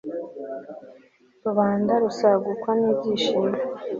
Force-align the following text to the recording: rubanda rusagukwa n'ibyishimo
rubanda 1.43 1.93
rusagukwa 2.03 2.69
n'ibyishimo 2.81 3.41